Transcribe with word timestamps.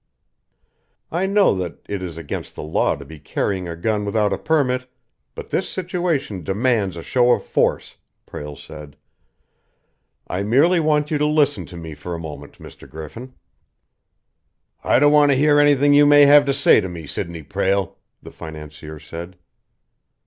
"I 1.11 1.27
know 1.27 1.53
that 1.57 1.77
it 1.87 2.01
is 2.01 2.17
against 2.17 2.55
the 2.55 2.63
law 2.63 2.95
to 2.95 3.05
be 3.05 3.19
carrying 3.19 3.67
a 3.67 3.75
gun 3.75 4.03
without 4.03 4.33
a 4.33 4.37
permit, 4.39 4.87
but 5.35 5.51
this 5.51 5.69
situation 5.69 6.43
demands 6.43 6.97
a 6.97 7.03
show 7.03 7.33
of 7.33 7.43
force," 7.45 7.97
Prale 8.25 8.55
said. 8.55 8.97
"I 10.25 10.41
merely 10.41 10.79
want 10.79 11.11
you 11.11 11.19
to 11.19 11.27
listen 11.27 11.67
to 11.67 11.77
me 11.77 11.93
for 11.93 12.15
a 12.15 12.19
moment, 12.19 12.57
Mr. 12.57 12.89
Griffin." 12.89 13.35
"I 14.83 14.97
don't 14.97 15.13
want 15.13 15.31
to 15.33 15.37
hear 15.37 15.59
anything 15.59 15.93
you 15.93 16.07
may 16.07 16.25
have 16.25 16.47
to 16.47 16.51
say 16.53 16.81
to 16.81 16.89
me, 16.89 17.05
Sidney 17.05 17.43
Prale!" 17.43 17.95
the 18.23 18.31
financier 18.31 18.97
said. 18.99 19.37